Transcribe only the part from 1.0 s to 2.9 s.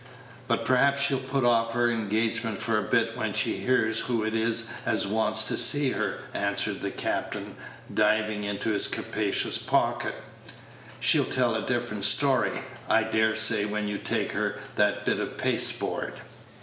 put off her engagements for a